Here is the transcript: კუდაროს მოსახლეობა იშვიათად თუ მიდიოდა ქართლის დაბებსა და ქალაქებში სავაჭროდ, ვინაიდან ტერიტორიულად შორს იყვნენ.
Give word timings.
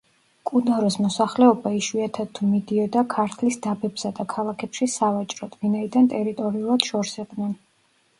კუდაროს 0.49 0.95
მოსახლეობა 1.05 1.71
იშვიათად 1.79 2.31
თუ 2.39 2.47
მიდიოდა 2.53 3.03
ქართლის 3.15 3.57
დაბებსა 3.65 4.11
და 4.21 4.25
ქალაქებში 4.31 4.89
სავაჭროდ, 4.95 5.59
ვინაიდან 5.67 6.09
ტერიტორიულად 6.15 6.89
შორს 6.89 7.15
იყვნენ. 7.21 7.55